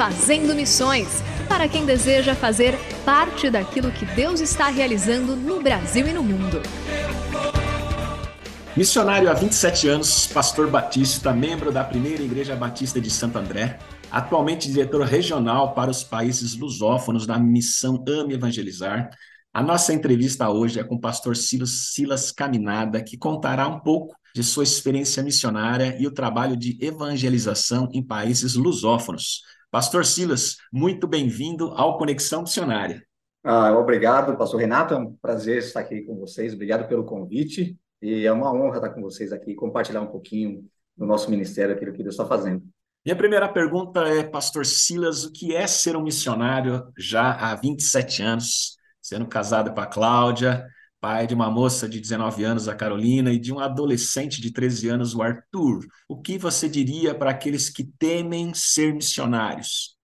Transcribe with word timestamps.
Fazendo 0.00 0.54
Missões 0.54 1.22
para 1.46 1.68
quem 1.68 1.84
deseja 1.84 2.34
fazer 2.34 2.74
parte 3.04 3.50
daquilo 3.50 3.92
que 3.92 4.06
Deus 4.06 4.40
está 4.40 4.68
realizando 4.68 5.36
no 5.36 5.60
Brasil 5.60 6.08
e 6.08 6.12
no 6.14 6.22
mundo. 6.22 6.62
Missionário 8.74 9.30
há 9.30 9.34
27 9.34 9.88
anos, 9.88 10.26
pastor 10.26 10.70
batista, 10.70 11.34
membro 11.34 11.70
da 11.70 11.84
primeira 11.84 12.22
Igreja 12.22 12.56
Batista 12.56 12.98
de 12.98 13.10
Santo 13.10 13.36
André, 13.36 13.78
atualmente 14.10 14.72
diretor 14.72 15.02
regional 15.02 15.74
para 15.74 15.90
os 15.90 16.02
países 16.02 16.56
lusófonos 16.56 17.26
da 17.26 17.38
missão 17.38 18.02
Ame 18.08 18.32
Evangelizar. 18.32 19.10
A 19.52 19.62
nossa 19.62 19.92
entrevista 19.92 20.48
hoje 20.48 20.80
é 20.80 20.82
com 20.82 20.94
o 20.94 21.00
pastor 21.00 21.36
Silas, 21.36 21.92
Silas 21.92 22.32
Caminada, 22.32 23.04
que 23.04 23.18
contará 23.18 23.68
um 23.68 23.78
pouco 23.80 24.16
de 24.34 24.42
sua 24.42 24.64
experiência 24.64 25.22
missionária 25.22 25.94
e 26.00 26.06
o 26.06 26.10
trabalho 26.10 26.56
de 26.56 26.78
evangelização 26.80 27.86
em 27.92 28.02
países 28.02 28.54
lusófonos. 28.54 29.42
Pastor 29.70 30.04
Silas, 30.04 30.56
muito 30.72 31.06
bem-vindo 31.06 31.68
ao 31.76 31.96
Conexão 31.96 32.42
Missionária. 32.42 33.06
Ah, 33.44 33.72
obrigado, 33.78 34.36
pastor 34.36 34.58
Renato. 34.58 34.94
É 34.94 34.96
um 34.96 35.14
prazer 35.22 35.58
estar 35.58 35.78
aqui 35.78 36.02
com 36.02 36.16
vocês. 36.16 36.52
Obrigado 36.52 36.88
pelo 36.88 37.04
convite. 37.04 37.78
E 38.02 38.26
é 38.26 38.32
uma 38.32 38.52
honra 38.52 38.78
estar 38.78 38.90
com 38.90 39.00
vocês 39.00 39.32
aqui 39.32 39.52
e 39.52 39.54
compartilhar 39.54 40.00
um 40.00 40.08
pouquinho 40.08 40.64
do 40.96 41.06
nosso 41.06 41.30
ministério, 41.30 41.72
aquilo 41.72 41.92
que 41.92 42.02
Deus 42.02 42.14
está 42.14 42.26
fazendo. 42.26 42.64
Minha 43.06 43.14
primeira 43.14 43.48
pergunta 43.48 44.00
é, 44.08 44.24
pastor 44.24 44.66
Silas, 44.66 45.22
o 45.22 45.32
que 45.32 45.54
é 45.54 45.68
ser 45.68 45.96
um 45.96 46.02
missionário 46.02 46.92
já 46.98 47.30
há 47.32 47.54
27 47.54 48.22
anos, 48.24 48.76
sendo 49.00 49.28
casado 49.28 49.72
com 49.72 49.80
a 49.80 49.86
Cláudia, 49.86 50.66
pai 51.00 51.26
de 51.26 51.34
uma 51.34 51.50
moça 51.50 51.88
de 51.88 51.98
19 51.98 52.44
anos, 52.44 52.68
a 52.68 52.74
Carolina, 52.74 53.32
e 53.32 53.38
de 53.38 53.52
um 53.52 53.58
adolescente 53.58 54.40
de 54.40 54.52
13 54.52 54.88
anos, 54.88 55.14
o 55.14 55.22
Arthur. 55.22 55.86
O 56.08 56.20
que 56.20 56.36
você 56.36 56.68
diria 56.68 57.14
para 57.14 57.30
aqueles 57.30 57.70
que 57.70 57.84
temem 57.84 58.52
ser 58.54 58.92
missionários? 58.92 59.96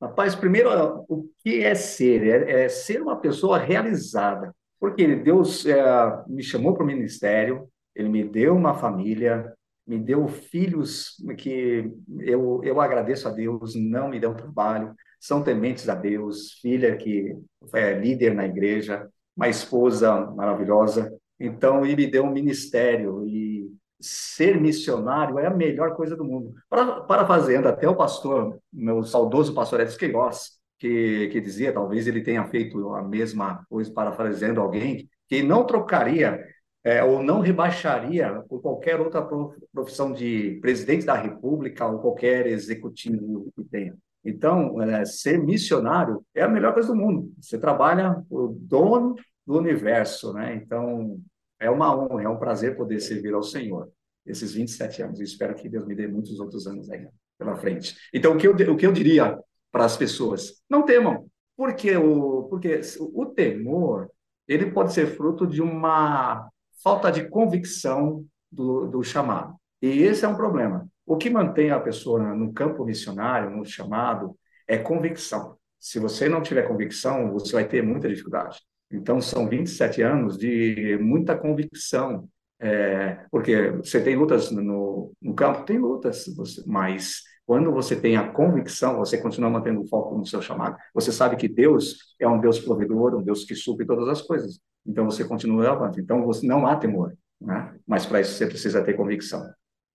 Rapaz, 0.00 0.34
primeiro, 0.34 1.04
o 1.08 1.28
que 1.42 1.62
é 1.62 1.74
ser? 1.74 2.26
É, 2.26 2.64
é 2.64 2.68
ser 2.68 3.00
uma 3.00 3.16
pessoa 3.16 3.56
realizada. 3.56 4.54
Porque 4.78 5.14
Deus 5.14 5.64
é, 5.64 5.80
me 6.26 6.42
chamou 6.42 6.74
para 6.74 6.82
o 6.82 6.86
ministério, 6.86 7.68
Ele 7.94 8.08
me 8.08 8.24
deu 8.24 8.54
uma 8.54 8.74
família, 8.74 9.52
me 9.86 9.98
deu 9.98 10.26
filhos 10.26 11.14
que 11.38 11.90
eu, 12.18 12.60
eu 12.64 12.80
agradeço 12.80 13.28
a 13.28 13.30
Deus, 13.30 13.74
não 13.76 14.08
me 14.08 14.18
dão 14.18 14.34
trabalho, 14.34 14.94
são 15.20 15.42
tementes 15.42 15.88
a 15.88 15.94
Deus, 15.94 16.54
filha 16.60 16.96
que 16.96 17.32
é 17.72 17.96
líder 17.96 18.34
na 18.34 18.44
igreja, 18.44 19.08
uma 19.36 19.48
esposa 19.48 20.26
maravilhosa. 20.32 21.12
Então, 21.38 21.84
ele 21.84 21.96
me 21.96 22.06
deu 22.06 22.24
um 22.24 22.32
ministério 22.32 23.26
e 23.26 23.70
ser 24.00 24.60
missionário 24.60 25.38
é 25.38 25.46
a 25.46 25.54
melhor 25.54 25.94
coisa 25.94 26.16
do 26.16 26.24
mundo. 26.24 26.54
Para, 26.68 27.02
para 27.02 27.26
fazenda, 27.26 27.70
até 27.70 27.88
o 27.88 27.96
pastor, 27.96 28.58
meu 28.72 29.02
saudoso 29.04 29.54
pastor 29.54 29.80
Edson 29.80 29.98
Queiroz, 29.98 30.50
que, 30.78 31.28
que 31.28 31.40
dizia, 31.40 31.72
talvez 31.72 32.06
ele 32.06 32.22
tenha 32.22 32.44
feito 32.46 32.92
a 32.94 33.02
mesma 33.02 33.64
coisa, 33.68 33.92
parafraseando 33.92 34.60
alguém, 34.60 35.08
que 35.28 35.42
não 35.42 35.64
trocaria 35.64 36.44
é, 36.84 37.02
ou 37.04 37.22
não 37.22 37.40
rebaixaria 37.40 38.42
por 38.48 38.60
qualquer 38.60 39.00
outra 39.00 39.26
profissão 39.72 40.12
de 40.12 40.58
presidente 40.60 41.06
da 41.06 41.14
República 41.14 41.86
ou 41.86 42.00
qualquer 42.00 42.46
executivo 42.48 43.52
que 43.54 43.64
tenha. 43.64 43.96
Então, 44.24 44.80
é, 44.80 45.04
ser 45.04 45.38
missionário 45.38 46.24
é 46.34 46.42
a 46.42 46.48
melhor 46.48 46.72
coisa 46.72 46.88
do 46.88 46.96
mundo. 46.96 47.32
Você 47.40 47.58
trabalha 47.58 48.24
o 48.30 48.48
dono 48.48 49.16
do 49.46 49.58
universo, 49.58 50.32
né? 50.32 50.54
Então, 50.54 51.20
é 51.58 51.68
uma 51.70 51.96
honra, 51.96 52.22
é 52.22 52.28
um 52.28 52.38
prazer 52.38 52.76
poder 52.76 53.00
servir 53.00 53.34
ao 53.34 53.42
Senhor 53.42 53.90
esses 54.24 54.54
27 54.54 55.02
anos. 55.02 55.20
E 55.20 55.24
espero 55.24 55.54
que 55.54 55.68
Deus 55.68 55.86
me 55.86 55.94
dê 55.94 56.06
muitos 56.06 56.38
outros 56.38 56.66
anos 56.66 56.90
aí 56.90 57.08
pela 57.38 57.56
frente. 57.56 57.96
Então, 58.12 58.34
o 58.34 58.38
que 58.38 58.46
eu, 58.46 58.52
o 58.52 58.76
que 58.76 58.86
eu 58.86 58.92
diria 58.92 59.38
para 59.70 59.84
as 59.84 59.96
pessoas? 59.96 60.62
Não 60.70 60.84
temam, 60.84 61.26
porque 61.56 61.96
o, 61.96 62.44
porque 62.44 62.80
o 63.00 63.26
temor 63.26 64.08
ele 64.46 64.70
pode 64.70 64.92
ser 64.92 65.06
fruto 65.06 65.46
de 65.46 65.62
uma 65.62 66.48
falta 66.82 67.10
de 67.10 67.28
convicção 67.28 68.24
do, 68.50 68.86
do 68.86 69.02
chamado. 69.02 69.54
E 69.80 70.02
esse 70.02 70.24
é 70.24 70.28
um 70.28 70.36
problema. 70.36 70.88
O 71.04 71.16
que 71.16 71.28
mantém 71.28 71.70
a 71.70 71.80
pessoa 71.80 72.34
no 72.34 72.52
campo 72.52 72.84
missionário, 72.84 73.50
no 73.50 73.64
chamado, 73.64 74.36
é 74.68 74.78
convicção. 74.78 75.56
Se 75.78 75.98
você 75.98 76.28
não 76.28 76.42
tiver 76.42 76.62
convicção, 76.68 77.32
você 77.32 77.52
vai 77.52 77.66
ter 77.66 77.82
muita 77.82 78.08
dificuldade. 78.08 78.60
Então, 78.90 79.20
são 79.20 79.48
27 79.48 80.02
anos 80.02 80.38
de 80.38 80.96
muita 81.00 81.36
convicção, 81.36 82.28
é, 82.60 83.24
porque 83.30 83.70
você 83.72 84.00
tem 84.00 84.14
lutas 84.14 84.50
no, 84.52 85.12
no 85.20 85.34
campo, 85.34 85.64
tem 85.64 85.78
lutas, 85.78 86.26
você, 86.36 86.62
mas 86.66 87.22
quando 87.44 87.72
você 87.72 87.96
tem 87.96 88.16
a 88.16 88.30
convicção, 88.30 88.98
você 88.98 89.18
continua 89.18 89.50
mantendo 89.50 89.80
o 89.80 89.88
foco 89.88 90.16
no 90.16 90.24
seu 90.24 90.40
chamado. 90.40 90.76
Você 90.94 91.10
sabe 91.10 91.36
que 91.36 91.48
Deus 91.48 91.96
é 92.20 92.28
um 92.28 92.40
Deus 92.40 92.60
provedor, 92.60 93.16
um 93.16 93.22
Deus 93.22 93.44
que 93.44 93.56
supre 93.56 93.84
todas 93.84 94.08
as 94.08 94.22
coisas. 94.22 94.60
Então, 94.86 95.04
você 95.06 95.24
continua 95.24 95.70
levando. 95.70 95.98
Então, 95.98 96.24
você 96.24 96.46
não 96.46 96.66
há 96.66 96.76
temor, 96.76 97.12
né? 97.40 97.74
mas 97.86 98.06
para 98.06 98.20
isso 98.20 98.34
você 98.34 98.46
precisa 98.46 98.84
ter 98.84 98.94
convicção 98.94 99.42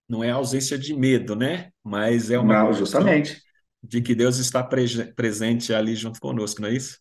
não 0.07 0.24
é 0.24 0.31
ausência 0.31 0.77
de 0.77 0.94
medo, 0.94 1.36
né? 1.36 1.69
Mas 1.83 2.31
é 2.31 2.39
uma 2.39 2.63
não, 2.63 2.74
justamente 2.74 3.42
de 3.88 4.01
que 4.01 4.15
Deus 4.15 4.38
está 4.38 4.63
pre 4.63 4.86
presente 5.13 5.74
ali 5.74 5.95
junto 5.95 6.19
conosco, 6.19 6.62
não 6.62 6.69
é 6.69 6.74
isso? 6.74 7.00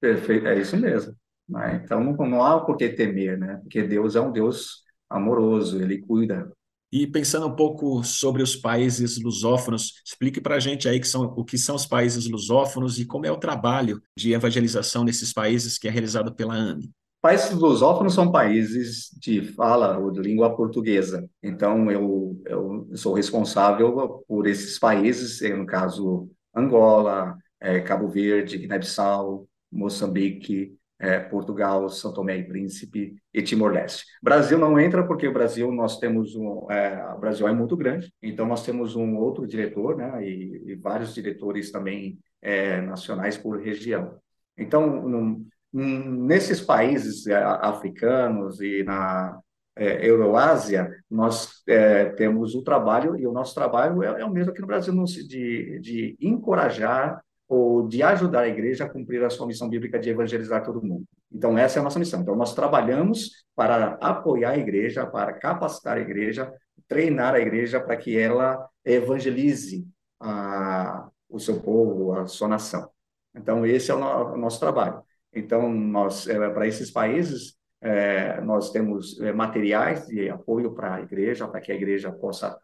Perfeito, 0.00 0.46
é 0.46 0.58
isso 0.58 0.76
mesmo. 0.76 1.14
Né? 1.48 1.80
Então 1.84 2.02
não, 2.02 2.12
não 2.26 2.42
há 2.42 2.60
por 2.64 2.76
que 2.76 2.88
temer, 2.88 3.38
né? 3.38 3.58
Porque 3.62 3.82
Deus 3.82 4.16
é 4.16 4.20
um 4.20 4.32
Deus 4.32 4.82
amoroso, 5.08 5.80
ele 5.80 5.98
cuida. 5.98 6.50
E 6.90 7.06
pensando 7.06 7.46
um 7.46 7.56
pouco 7.56 8.04
sobre 8.04 8.42
os 8.42 8.54
países 8.54 9.20
lusófonos, 9.20 10.00
explique 10.06 10.40
para 10.40 10.56
a 10.56 10.60
gente 10.60 10.88
aí 10.88 11.00
que 11.00 11.08
são, 11.08 11.24
o 11.24 11.44
que 11.44 11.58
são 11.58 11.74
os 11.74 11.86
países 11.86 12.28
lusófonos 12.28 13.00
e 13.00 13.04
como 13.04 13.26
é 13.26 13.32
o 13.32 13.36
trabalho 13.36 14.00
de 14.16 14.32
evangelização 14.32 15.02
nesses 15.02 15.32
países 15.32 15.76
que 15.76 15.88
é 15.88 15.90
realizado 15.90 16.34
pela 16.34 16.54
AME. 16.54 16.90
Países 17.24 17.52
lusófonos 17.52 18.12
são 18.12 18.30
países 18.30 19.08
de 19.18 19.40
fala 19.40 19.98
ou 19.98 20.10
de 20.10 20.20
língua 20.20 20.54
portuguesa. 20.54 21.26
Então, 21.42 21.90
eu, 21.90 22.38
eu 22.44 22.86
sou 22.96 23.14
responsável 23.14 24.22
por 24.28 24.46
esses 24.46 24.78
países, 24.78 25.40
no 25.56 25.64
caso, 25.64 26.28
Angola, 26.54 27.34
é, 27.58 27.80
Cabo 27.80 28.08
Verde, 28.08 28.58
Guiné-Bissau, 28.58 29.48
Moçambique, 29.72 30.76
é, 30.98 31.18
Portugal, 31.18 31.88
São 31.88 32.12
Tomé 32.12 32.36
e 32.36 32.44
Príncipe 32.44 33.14
e 33.32 33.40
Timor-Leste. 33.40 34.04
Brasil 34.22 34.58
não 34.58 34.78
entra 34.78 35.02
porque 35.06 35.26
o 35.26 35.32
Brasil 35.32 35.72
nós 35.72 35.98
temos 35.98 36.34
um, 36.36 36.70
é, 36.70 37.10
o 37.14 37.18
Brasil 37.20 37.48
é 37.48 37.54
muito 37.54 37.74
grande, 37.74 38.12
então 38.22 38.46
nós 38.46 38.66
temos 38.66 38.96
um 38.96 39.16
outro 39.16 39.46
diretor, 39.46 39.96
né, 39.96 40.22
e, 40.22 40.62
e 40.66 40.74
vários 40.74 41.14
diretores 41.14 41.72
também 41.72 42.18
é, 42.42 42.82
nacionais 42.82 43.38
por 43.38 43.58
região. 43.62 44.18
Então, 44.58 45.46
nesses 45.74 46.60
países 46.60 47.26
é, 47.26 47.34
africanos 47.34 48.60
e 48.60 48.84
na 48.84 49.40
é, 49.76 50.08
Euroásia, 50.08 50.88
nós 51.10 51.62
é, 51.66 52.06
temos 52.10 52.54
o 52.54 52.62
trabalho, 52.62 53.18
e 53.18 53.26
o 53.26 53.32
nosso 53.32 53.54
trabalho 53.54 54.02
é, 54.04 54.20
é 54.20 54.24
o 54.24 54.30
mesmo 54.30 54.52
aqui 54.52 54.60
no 54.60 54.68
Brasil, 54.68 54.94
de, 55.26 55.80
de 55.80 56.16
encorajar 56.20 57.20
ou 57.48 57.86
de 57.88 58.02
ajudar 58.02 58.42
a 58.42 58.48
igreja 58.48 58.84
a 58.84 58.88
cumprir 58.88 59.22
a 59.24 59.30
sua 59.30 59.46
missão 59.46 59.68
bíblica 59.68 59.98
de 59.98 60.10
evangelizar 60.10 60.64
todo 60.64 60.82
mundo. 60.82 61.04
Então, 61.30 61.58
essa 61.58 61.78
é 61.78 61.80
a 61.80 61.82
nossa 61.82 61.98
missão. 61.98 62.20
Então, 62.20 62.36
nós 62.36 62.54
trabalhamos 62.54 63.44
para 63.56 63.98
apoiar 64.00 64.50
a 64.50 64.58
igreja, 64.58 65.04
para 65.04 65.32
capacitar 65.32 65.96
a 65.96 66.00
igreja, 66.00 66.52
treinar 66.86 67.34
a 67.34 67.40
igreja 67.40 67.80
para 67.80 67.96
que 67.96 68.16
ela 68.16 68.68
evangelize 68.84 69.84
a, 70.20 71.08
o 71.28 71.40
seu 71.40 71.60
povo, 71.60 72.12
a 72.12 72.26
sua 72.28 72.46
nação. 72.46 72.88
Então, 73.34 73.66
esse 73.66 73.90
é 73.90 73.94
o, 73.94 73.98
no, 73.98 74.34
o 74.34 74.36
nosso 74.36 74.60
trabalho. 74.60 75.02
Então, 75.34 75.72
nós, 75.72 76.26
é, 76.28 76.48
para 76.50 76.66
esses 76.66 76.90
países, 76.90 77.56
é, 77.82 78.40
nós 78.40 78.70
temos 78.70 79.20
é, 79.20 79.32
materiais 79.32 80.06
de 80.06 80.28
apoio 80.30 80.72
para 80.72 80.94
a 80.94 81.00
igreja, 81.00 81.48
para 81.48 81.60
que 81.60 81.72
a 81.72 81.74
igreja 81.74 82.12
possa 82.12 82.58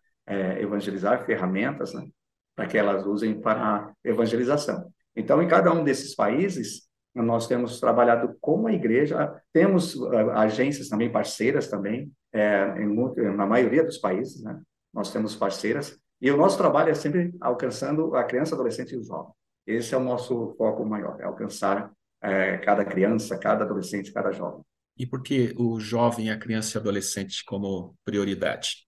evangelizar, 0.60 1.26
ferramentas, 1.26 1.92
né, 1.92 2.06
para 2.54 2.68
que 2.68 2.78
elas 2.78 3.04
usem 3.04 3.40
para 3.40 3.76
a 3.76 3.92
evangelização. 4.04 4.88
Então, 5.16 5.42
em 5.42 5.48
cada 5.48 5.72
um 5.72 5.82
desses 5.82 6.14
países, 6.14 6.88
nós 7.12 7.48
temos 7.48 7.80
trabalhado 7.80 8.36
com 8.40 8.68
a 8.68 8.72
igreja, 8.72 9.34
temos 9.52 10.00
agências 10.34 10.88
também 10.88 11.10
parceiras 11.10 11.66
também, 11.66 12.12
em 12.32 13.34
na 13.34 13.44
maioria 13.44 13.82
dos 13.82 13.98
países, 13.98 14.40
né? 14.44 14.60
Nós 14.94 15.12
temos 15.12 15.34
parceiras 15.34 15.98
e 16.20 16.30
o 16.30 16.36
nosso 16.36 16.56
trabalho 16.56 16.90
é 16.90 16.94
sempre 16.94 17.34
alcançando 17.40 18.14
a 18.14 18.22
criança, 18.22 18.54
adolescente 18.54 18.94
e 18.94 18.98
o 18.98 19.02
jovem. 19.02 19.32
Esse 19.66 19.96
é 19.96 19.98
o 19.98 20.04
nosso 20.04 20.54
foco 20.56 20.84
maior, 20.84 21.20
é 21.20 21.24
alcançar 21.24 21.90
é, 22.22 22.58
cada 22.58 22.84
criança, 22.84 23.38
cada 23.38 23.64
adolescente, 23.64 24.12
cada 24.12 24.32
jovem. 24.32 24.60
E 24.96 25.06
por 25.06 25.22
que 25.22 25.54
o 25.56 25.80
jovem, 25.80 26.30
a 26.30 26.38
criança 26.38 26.76
e 26.76 26.78
o 26.78 26.80
adolescente 26.82 27.44
como 27.44 27.94
prioridade? 28.04 28.86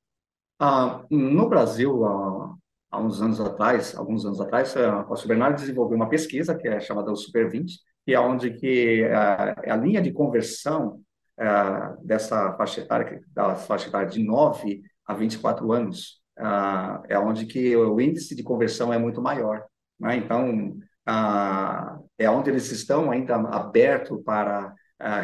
Ah, 0.61 1.05
no 1.11 1.49
Brasil, 1.49 2.05
há, 2.05 2.55
há, 2.91 3.01
uns 3.01 3.21
anos 3.23 3.41
atrás, 3.41 3.97
alguns 3.97 4.25
anos 4.25 4.41
atrás, 4.41 4.77
a 4.77 5.03
Pastor 5.05 5.29
Bernardo 5.29 5.57
desenvolveu 5.57 5.97
uma 5.97 6.09
pesquisa 6.09 6.55
que 6.55 6.69
é 6.69 6.79
chamada 6.81 7.11
o 7.11 7.17
Super 7.17 7.51
20, 7.51 7.81
que 8.05 8.13
é 8.13 8.21
onde 8.21 8.53
que 8.53 9.05
a, 9.05 9.73
a 9.73 9.77
linha 9.77 10.03
de 10.03 10.13
conversão 10.13 11.01
a, 11.39 11.97
dessa 12.03 12.53
faixa 12.53 12.83
etária, 12.83 13.21
da 13.29 13.55
faixa 13.57 13.89
etária 13.89 14.09
de 14.09 14.23
9 14.23 14.83
a 15.07 15.15
24 15.15 15.73
anos, 15.73 16.21
a, 16.39 17.03
é 17.09 17.19
onde 17.19 17.47
que 17.47 17.75
o 17.77 18.01
índice 18.01 18.35
de 18.35 18.43
conversão 18.43 18.93
é 18.93 18.99
muito 18.99 19.23
maior. 19.23 19.65
Né? 19.99 20.17
Então, 20.17 20.77
é 22.19 22.31
onde 22.31 22.51
eles 22.51 22.71
estão 22.71 23.11
ainda 23.11 23.37
abertos 23.37 24.23
para 24.25 24.75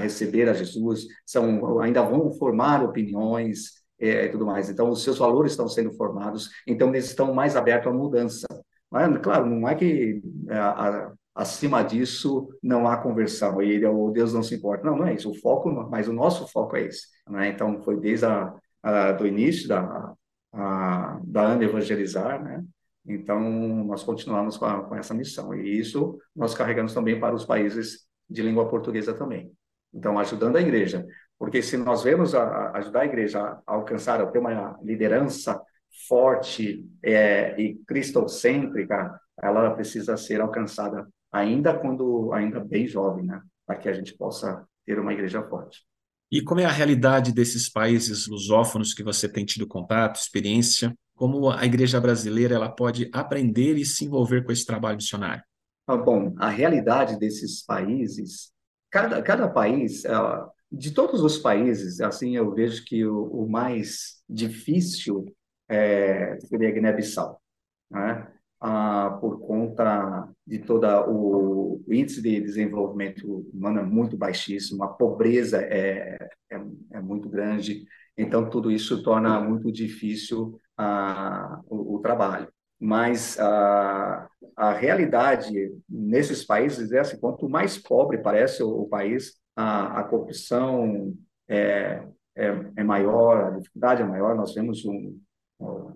receber 0.01 0.49
a 0.49 0.53
Jesus, 0.55 1.07
são, 1.25 1.79
ainda 1.81 2.03
vão 2.03 2.33
formar 2.33 2.83
opiniões 2.83 3.79
é, 4.01 4.27
e 4.27 4.29
tudo 4.29 4.47
mais. 4.47 4.69
Então, 4.69 4.91
os 4.91 5.03
seus 5.03 5.19
valores 5.19 5.53
estão 5.53 5.69
sendo 5.69 5.93
formados, 5.93 6.51
então 6.67 6.89
eles 6.89 7.07
estão 7.07 7.35
mais 7.35 7.57
abertos 7.57 7.93
à 7.93 7.95
mudança. 7.95 8.47
Mas, 8.91 9.19
claro, 9.19 9.47
não 9.47 9.69
é 9.69 9.75
que 9.75 10.23
a, 10.51 11.13
acima 11.35 11.83
disso 11.83 12.49
não 12.63 12.89
há 12.89 12.97
conversão 12.97 13.63
e 13.63 13.85
o 13.85 14.11
Deus 14.11 14.33
não 14.33 14.43
se 14.43 14.55
importa. 14.55 14.85
Não, 14.85 14.97
não 14.97 15.07
é 15.07 15.15
isso. 15.15 15.31
O 15.31 15.35
foco, 15.35 15.71
mas 15.91 16.09
o 16.09 16.13
nosso 16.13 16.47
foco 16.49 16.77
é 16.77 16.87
esse. 16.87 17.07
Né? 17.29 17.49
Então, 17.49 17.81
foi 17.83 17.99
desde 18.01 18.27
a, 18.27 18.55
a, 18.83 19.13
do 19.13 19.27
início 19.27 19.69
da, 19.69 20.15
a, 20.53 21.21
da 21.23 21.43
Ana 21.43 21.65
evangelizar, 21.65 22.43
né? 22.43 22.65
Então, 23.09 23.41
nós 23.85 24.03
continuamos 24.03 24.57
com, 24.57 24.67
a, 24.67 24.83
com 24.85 24.95
essa 24.95 25.15
missão. 25.15 25.55
E 25.55 25.79
isso 25.79 26.19
nós 26.37 26.55
carregamos 26.55 26.93
também 26.93 27.19
para 27.19 27.35
os 27.35 27.45
países 27.45 28.07
de 28.29 28.43
língua 28.43 28.69
portuguesa 28.69 29.15
também. 29.15 29.51
Então, 29.93 30.19
ajudando 30.19 30.57
a 30.57 30.61
igreja. 30.61 31.07
Porque 31.39 31.63
se 31.63 31.77
nós 31.77 32.03
vemos 32.03 32.35
a, 32.35 32.43
a 32.43 32.79
ajudar 32.79 33.01
a 33.01 33.07
igreja 33.07 33.41
a 33.41 33.63
alcançar, 33.67 34.21
a 34.21 34.27
ter 34.27 34.39
uma 34.39 34.79
liderança 34.83 35.61
forte 36.07 36.87
é, 37.03 37.59
e 37.61 37.77
cristocêntrica, 37.87 39.19
ela 39.41 39.71
precisa 39.71 40.17
ser 40.17 40.41
alcançada 40.41 41.09
ainda 41.33 41.73
quando 41.79 42.33
ainda 42.33 42.61
bem 42.61 42.87
jovem, 42.87 43.25
né? 43.25 43.41
Para 43.67 43.77
que 43.77 43.89
a 43.89 43.93
gente 43.93 44.17
possa 44.17 44.67
ter 44.85 44.99
uma 44.99 45.13
igreja 45.13 45.43
forte. 45.43 45.87
E 46.31 46.43
como 46.43 46.61
é 46.61 46.65
a 46.65 46.71
realidade 46.71 47.33
desses 47.33 47.71
países 47.71 48.27
lusófonos 48.27 48.93
que 48.93 49.03
você 49.03 49.29
tem 49.29 49.45
tido 49.45 49.67
contato, 49.67 50.17
experiência? 50.17 50.95
Como 51.19 51.51
a 51.51 51.67
igreja 51.67 52.01
brasileira 52.01 52.55
ela 52.55 52.69
pode 52.69 53.11
aprender 53.13 53.77
e 53.77 53.85
se 53.85 54.05
envolver 54.05 54.45
com 54.45 54.53
esse 54.53 54.65
trabalho 54.65 54.95
missionário? 54.95 55.43
Ah, 55.85 55.97
bom, 55.97 56.33
a 56.39 56.49
realidade 56.49 57.19
desses 57.19 57.61
países, 57.61 58.53
cada, 58.89 59.21
cada 59.21 59.49
país, 59.49 60.05
uh, 60.05 60.49
de 60.71 60.93
todos 60.93 61.21
os 61.21 61.37
países, 61.37 62.01
assim, 62.01 62.37
eu 62.37 62.55
vejo 62.55 62.85
que 62.85 63.05
o, 63.05 63.25
o 63.25 63.51
mais 63.51 64.23
difícil 64.31 65.25
é, 65.69 66.39
seria 66.41 66.71
Guiné-Bissau, 66.71 67.43
né? 67.91 68.29
ah, 68.61 69.19
por 69.21 69.41
conta 69.41 70.29
de 70.47 70.61
todo 70.61 70.87
o, 71.09 71.83
o, 71.85 71.93
índice 71.93 72.23
de 72.23 72.41
desenvolvimento 72.41 73.49
humano 73.53 73.81
é 73.81 73.83
muito 73.83 74.17
baixíssimo, 74.17 74.85
a 74.85 74.89
pobreza 74.89 75.61
é, 75.63 76.31
é, 76.49 76.61
é 76.93 77.01
muito 77.01 77.29
grande, 77.29 77.85
então 78.19 78.51
tudo 78.51 78.71
isso 78.71 79.03
torna 79.03 79.41
muito 79.41 79.71
difícil 79.73 80.61
ah, 80.77 81.61
o, 81.69 81.95
o 81.97 81.99
trabalho. 82.01 82.49
Mas 82.81 83.39
a, 83.39 84.29
a 84.57 84.73
realidade 84.73 85.73
nesses 85.89 86.45
países 86.45 86.93
é 86.93 86.99
assim, 86.99 87.19
quanto 87.19 87.49
mais 87.49 87.79
pobre 87.79 88.19
parece 88.19 88.63
o, 88.63 88.83
o 88.83 88.89
país, 88.89 89.35
a, 89.57 90.01
a 90.01 90.05
corrupção 90.05 91.15
é, 91.49 92.03
é, 92.37 92.47
é, 92.77 92.85
maior, 92.85 93.45
a 93.47 93.51
dificuldade 93.59 94.03
é 94.03 94.05
maior, 94.05 94.37
nós 94.37 94.55
vemos 94.55 94.85
um, 94.85 95.19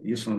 isso 0.03 0.31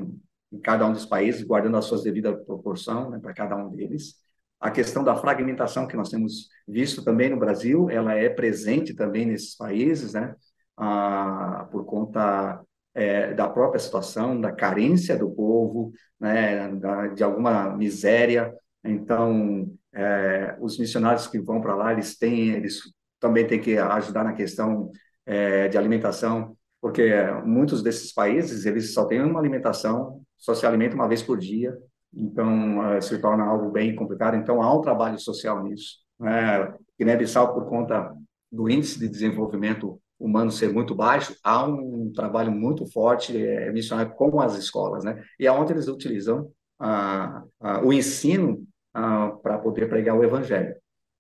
em 0.52 0.60
cada 0.60 0.86
um 0.86 0.94
dos 0.94 1.06
países, 1.06 1.44
guardando 1.44 1.78
as 1.78 1.86
suas 1.86 2.04
devidas 2.04 2.44
proporção 2.46 3.10
né, 3.10 3.20
para 3.20 3.34
cada 3.34 3.56
um 3.56 3.70
deles. 3.70 4.16
A 4.60 4.72
questão 4.72 5.04
da 5.04 5.16
fragmentação 5.16 5.88
que 5.88 5.98
nós 5.98 6.10
temos 6.10 6.48
visto 6.68 7.04
também 7.04 7.30
no 7.30 7.40
Brasil, 7.40 7.90
ela 7.90 8.14
é 8.14 8.30
presente 8.30 8.94
também 8.94 9.26
nesses 9.26 9.56
países, 9.56 10.14
né, 10.14 10.36
ah, 10.78 11.68
por 11.72 11.86
conta 11.86 12.62
é, 12.94 13.34
da 13.34 13.50
própria 13.50 13.80
situação, 13.80 14.40
da 14.40 14.52
carência 14.52 15.18
do 15.18 15.30
povo, 15.32 15.92
né, 16.20 16.70
da, 16.76 17.08
de 17.08 17.24
alguma 17.24 17.76
miséria. 17.76 18.54
Então, 18.84 19.68
é, 19.94 20.56
os 20.60 20.78
missionários 20.78 21.28
que 21.28 21.40
vão 21.40 21.62
para 21.62 21.76
lá, 21.76 21.92
eles 21.92 22.18
têm, 22.18 22.50
eles 22.52 22.82
também 23.20 23.48
têm 23.48 23.60
que 23.60 23.78
ajudar 23.78 24.24
na 24.24 24.34
questão 24.34 24.92
é, 25.26 25.68
de 25.68 25.78
alimentação, 25.78 26.56
porque 26.82 27.14
muitos 27.46 27.82
desses 27.82 28.14
países 28.14 28.66
eles 28.66 28.94
só 28.94 29.06
têm 29.06 29.22
uma 29.22 29.40
alimentação, 29.40 30.22
só 30.38 30.54
se 30.54 30.66
alimentam 30.66 30.98
uma 30.98 31.08
vez 31.08 31.24
por 31.24 31.40
dia, 31.40 31.74
então 32.14 32.86
é, 32.94 33.02
se 33.02 33.18
torna 33.20 33.46
algo 33.46 33.72
bem 33.72 33.96
complicado. 33.96 34.36
Então 34.36 34.62
há 34.62 34.76
um 34.76 34.82
trabalho 34.82 35.18
social 35.18 35.64
nisso. 35.64 36.00
Né? 36.20 36.74
Guiné-Bissau, 37.00 37.54
por 37.54 37.68
conta 37.68 38.14
do 38.52 38.70
índice 38.70 39.00
de 39.00 39.08
desenvolvimento 39.08 40.00
humano 40.20 40.52
ser 40.52 40.72
muito 40.72 40.96
baixo, 40.96 41.36
há 41.44 41.66
um 41.66 42.12
trabalho 42.14 42.52
muito 42.52 42.86
forte 42.92 43.38
é, 43.38 43.72
missionário 43.72 44.14
com 44.14 44.40
as 44.40 44.56
escolas, 44.58 45.04
né? 45.04 45.22
E 45.40 45.48
é 45.48 45.52
onde 45.52 45.74
eles 45.74 45.88
utilizam 45.88 46.52
ah, 46.80 47.44
ah, 47.60 47.82
o 47.86 47.92
ensino 47.94 48.66
ah, 48.94 49.32
para 49.42 49.58
poder 49.58 49.88
pregar 49.90 50.18
o 50.18 50.24
evangelho. 50.24 50.76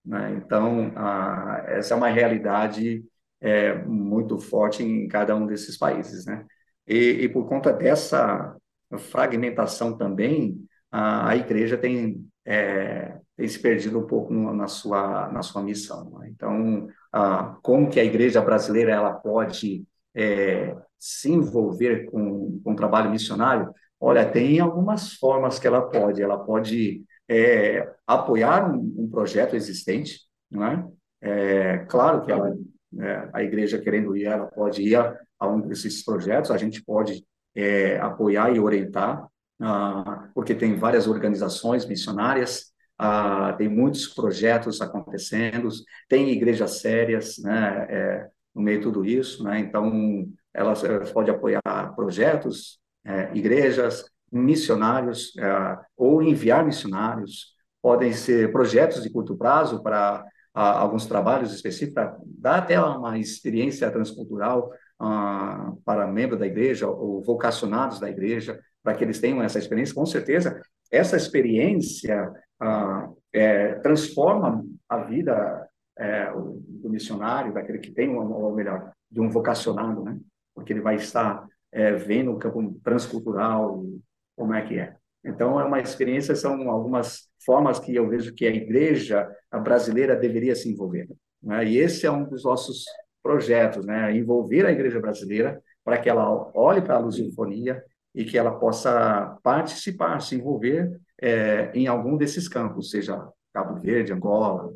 Né? 0.05 0.33
Então, 0.37 0.91
essa 1.67 1.93
é 1.93 1.97
uma 1.97 2.09
realidade 2.09 3.03
é, 3.39 3.73
muito 3.85 4.37
forte 4.39 4.83
em 4.83 5.07
cada 5.07 5.35
um 5.35 5.45
desses 5.47 5.77
países, 5.77 6.25
né? 6.25 6.45
E, 6.87 7.23
e 7.23 7.29
por 7.29 7.47
conta 7.47 7.71
dessa 7.71 8.55
fragmentação 8.97 9.97
também, 9.97 10.57
a, 10.91 11.29
a 11.29 11.35
igreja 11.37 11.77
tem, 11.77 12.25
é, 12.45 13.17
tem 13.35 13.47
se 13.47 13.59
perdido 13.59 13.99
um 13.99 14.07
pouco 14.07 14.33
na, 14.33 14.67
sua, 14.67 15.31
na 15.31 15.41
sua 15.41 15.63
missão. 15.63 16.19
Né? 16.19 16.29
Então, 16.29 16.87
ah, 17.11 17.57
como 17.61 17.89
que 17.89 17.99
a 17.99 18.03
igreja 18.03 18.41
brasileira 18.41 18.91
ela 18.91 19.13
pode 19.13 19.85
é, 20.15 20.75
se 20.99 21.31
envolver 21.31 22.05
com, 22.05 22.61
com 22.63 22.73
o 22.73 22.75
trabalho 22.75 23.09
missionário? 23.09 23.73
Olha, 23.99 24.29
tem 24.29 24.59
algumas 24.59 25.13
formas 25.13 25.57
que 25.57 25.65
ela 25.65 25.81
pode. 25.81 26.21
Ela 26.21 26.37
pode 26.37 27.03
é, 27.27 27.91
apoiar 28.05 28.69
um, 28.69 28.93
um, 28.97 29.09
projeto 29.09 29.55
existente, 29.55 30.21
não 30.51 30.65
é? 30.65 30.85
é 31.21 31.77
claro 31.85 32.21
que 32.21 32.31
ela, 32.31 32.53
é, 32.99 33.29
a 33.33 33.43
igreja 33.43 33.79
querendo 33.79 34.15
ir, 34.15 34.25
ela 34.25 34.45
pode 34.45 34.83
ir 34.83 34.95
a, 34.95 35.17
a 35.39 35.47
um 35.47 35.61
desses 35.61 36.03
projetos. 36.03 36.51
A 36.51 36.57
gente 36.57 36.83
pode 36.83 37.25
é, 37.55 37.97
apoiar 37.99 38.55
e 38.55 38.59
orientar, 38.59 39.27
ah, 39.59 40.29
porque 40.35 40.53
tem 40.53 40.75
várias 40.75 41.07
organizações 41.07 41.85
missionárias 41.85 42.72
ah, 43.05 43.53
tem 43.57 43.67
muitos 43.67 44.07
projetos 44.07 44.79
acontecendo, 44.79 45.67
tem 46.07 46.29
igrejas 46.29 46.79
sérias 46.79 47.37
né, 47.37 47.85
é, 47.89 48.27
no 48.55 48.61
meio 48.61 48.77
de 48.77 48.83
tudo 48.83 49.03
isso, 49.03 49.43
né? 49.43 49.59
então 49.59 50.25
elas, 50.53 50.85
elas 50.85 51.11
podem 51.11 51.35
apoiar 51.35 51.61
projetos, 51.97 52.79
é, 53.03 53.29
igrejas, 53.33 54.05
missionários, 54.31 55.35
é, 55.37 55.77
ou 55.97 56.23
enviar 56.23 56.65
missionários, 56.65 57.53
podem 57.81 58.13
ser 58.13 58.53
projetos 58.53 59.03
de 59.03 59.09
curto 59.09 59.35
prazo 59.35 59.83
para 59.83 60.23
ah, 60.53 60.79
alguns 60.79 61.05
trabalhos 61.05 61.53
específicos, 61.53 61.95
para 61.95 62.17
dar 62.25 62.59
até 62.59 62.79
uma 62.79 63.17
experiência 63.17 63.91
transcultural 63.91 64.71
ah, 64.97 65.73
para 65.83 66.07
membros 66.07 66.39
da 66.39 66.47
igreja 66.47 66.87
ou 66.87 67.21
vocacionados 67.21 67.99
da 67.99 68.09
igreja, 68.09 68.57
para 68.81 68.95
que 68.95 69.03
eles 69.03 69.19
tenham 69.19 69.43
essa 69.43 69.59
experiência. 69.59 69.93
Com 69.93 70.05
certeza, 70.05 70.61
essa 70.89 71.17
experiência 71.17 72.31
ah, 72.63 73.09
é, 73.33 73.75
transforma 73.75 74.63
a 74.87 74.97
vida 74.99 75.67
é, 75.97 76.31
do 76.31 76.89
missionário, 76.89 77.53
daquele 77.53 77.79
que 77.79 77.91
tem, 77.91 78.15
ou 78.15 78.55
melhor, 78.55 78.91
de 79.11 79.19
um 79.19 79.29
vocacionado, 79.29 80.03
né? 80.03 80.17
Porque 80.55 80.71
ele 80.71 80.81
vai 80.81 80.95
estar 80.95 81.45
é, 81.71 81.91
vendo 81.93 82.31
o 82.31 82.39
campo 82.39 82.79
transcultural, 82.83 83.83
como 84.35 84.53
é 84.53 84.61
que 84.61 84.79
é. 84.79 84.95
Então, 85.25 85.59
é 85.59 85.65
uma 85.65 85.79
experiência, 85.79 86.35
são 86.35 86.69
algumas 86.69 87.29
formas 87.45 87.79
que 87.79 87.93
eu 87.93 88.07
vejo 88.07 88.33
que 88.33 88.45
a 88.45 88.51
igreja 88.51 89.29
brasileira 89.63 90.15
deveria 90.15 90.55
se 90.55 90.69
envolver. 90.69 91.07
Né? 91.41 91.65
E 91.65 91.77
esse 91.77 92.05
é 92.05 92.11
um 92.11 92.23
dos 92.23 92.43
nossos 92.43 92.85
projetos, 93.21 93.85
né? 93.85 94.15
envolver 94.15 94.65
a 94.65 94.71
igreja 94.71 94.99
brasileira 94.99 95.61
para 95.83 95.97
que 95.97 96.09
ela 96.09 96.51
olhe 96.55 96.81
para 96.81 96.95
a 96.95 96.99
lusofonia 96.99 97.83
e 98.15 98.23
que 98.23 98.37
ela 98.37 98.57
possa 98.59 99.37
participar, 99.43 100.21
se 100.21 100.35
envolver 100.35 100.99
é, 101.23 101.71
em 101.73 101.87
algum 101.87 102.17
desses 102.17 102.49
campos, 102.49 102.89
seja 102.89 103.17
Cabo 103.53 103.79
Verde, 103.79 104.11
Angola, 104.11 104.73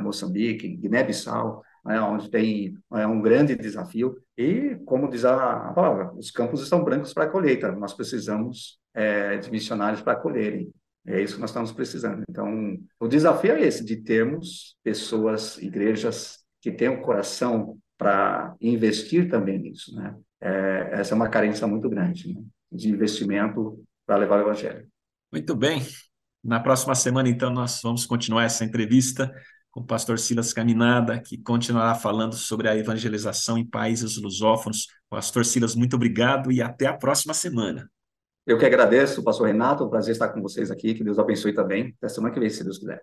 Moçambique, 0.00 0.66
Guiné-Bissau, 0.66 1.62
né, 1.84 2.00
onde 2.00 2.30
tem 2.30 2.74
é, 2.94 3.06
um 3.06 3.20
grande 3.20 3.54
desafio. 3.54 4.16
E, 4.36 4.76
como 4.86 5.10
diz 5.10 5.26
a, 5.26 5.72
palavra, 5.74 6.10
os 6.14 6.30
campos 6.30 6.62
estão 6.62 6.82
brancos 6.82 7.12
para 7.12 7.24
a 7.24 7.28
colheita, 7.28 7.70
nós 7.72 7.92
precisamos 7.92 8.78
é, 8.94 9.36
de 9.36 9.50
missionários 9.50 10.00
para 10.00 10.16
colherem. 10.16 10.72
É 11.06 11.20
isso 11.20 11.34
que 11.34 11.40
nós 11.42 11.50
estamos 11.50 11.70
precisando. 11.70 12.22
Então, 12.30 12.78
o 12.98 13.06
desafio 13.06 13.52
é 13.52 13.60
esse, 13.60 13.84
de 13.84 13.98
termos 13.98 14.76
pessoas, 14.82 15.58
igrejas 15.58 16.38
que 16.62 16.72
tenham 16.72 17.02
coração 17.02 17.76
para 17.98 18.56
investir 18.58 19.28
também 19.28 19.58
nisso. 19.58 19.94
Né? 19.94 20.16
É, 20.40 20.88
essa 20.92 21.12
é 21.12 21.16
uma 21.16 21.28
carência 21.28 21.66
muito 21.66 21.90
grande 21.90 22.32
né? 22.32 22.42
de 22.72 22.88
investimento 22.88 23.84
para 24.06 24.16
levar 24.16 24.38
o 24.38 24.48
evangelho. 24.48 24.88
Muito 25.34 25.56
bem. 25.56 25.84
Na 26.44 26.60
próxima 26.60 26.94
semana, 26.94 27.28
então, 27.28 27.50
nós 27.50 27.80
vamos 27.82 28.06
continuar 28.06 28.44
essa 28.44 28.64
entrevista 28.64 29.34
com 29.68 29.80
o 29.80 29.84
pastor 29.84 30.16
Silas 30.16 30.52
Caminada, 30.52 31.20
que 31.20 31.36
continuará 31.36 31.92
falando 31.96 32.36
sobre 32.36 32.68
a 32.68 32.76
evangelização 32.76 33.58
em 33.58 33.66
países 33.66 34.16
lusófonos. 34.16 34.86
Pastor 35.10 35.44
Silas, 35.44 35.74
muito 35.74 35.96
obrigado 35.96 36.52
e 36.52 36.62
até 36.62 36.86
a 36.86 36.94
próxima 36.96 37.34
semana. 37.34 37.90
Eu 38.46 38.58
que 38.58 38.64
agradeço, 38.64 39.24
pastor 39.24 39.48
Renato, 39.48 39.82
é 39.82 39.86
um 39.86 39.90
prazer 39.90 40.12
estar 40.12 40.28
com 40.28 40.40
vocês 40.40 40.70
aqui, 40.70 40.94
que 40.94 41.02
Deus 41.02 41.18
abençoe 41.18 41.52
também. 41.52 41.92
Até 41.98 42.08
semana 42.10 42.32
que 42.32 42.38
vem, 42.38 42.48
se 42.48 42.62
Deus 42.62 42.78
quiser. 42.78 43.02